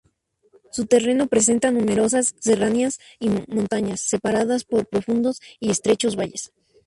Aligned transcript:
Su 0.71 0.87
terreno 0.87 1.27
presenta 1.27 1.69
numerosas 1.69 2.33
serranías 2.39 2.97
y 3.19 3.29
montañas, 3.29 4.01
separadas 4.01 4.63
por 4.63 4.87
profundos 4.87 5.39
y 5.59 5.69
estrechos 5.69 6.15
valles. 6.15 6.51